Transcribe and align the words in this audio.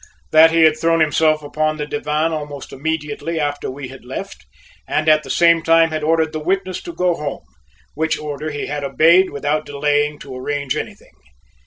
That 0.31 0.49
he 0.49 0.63
had 0.63 0.79
thrown 0.79 0.99
himself 0.99 1.43
upon 1.43 1.77
the 1.77 1.85
divan 1.85 2.33
almost 2.33 2.73
immediately 2.73 3.39
after 3.39 3.69
we 3.69 3.89
had 3.89 4.03
left, 4.03 4.47
and 4.87 5.07
at 5.07 5.21
the 5.21 5.29
same 5.29 5.61
time 5.61 5.91
had 5.91 6.01
ordered 6.03 6.33
the 6.33 6.39
witness 6.39 6.81
to 6.81 6.91
go 6.91 7.13
home, 7.13 7.45
which 7.93 8.17
order 8.17 8.49
he 8.49 8.65
had 8.65 8.83
obeyed 8.83 9.29
without 9.29 9.63
delaying 9.67 10.17
to 10.17 10.35
arrange 10.35 10.75
anything. 10.75 11.13